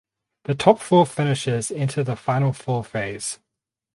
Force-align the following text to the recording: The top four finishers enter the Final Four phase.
The 0.45 0.55
top 0.55 0.79
four 0.79 1.05
finishers 1.05 1.69
enter 1.69 2.03
the 2.03 2.15
Final 2.15 2.53
Four 2.53 2.83
phase. 2.83 3.37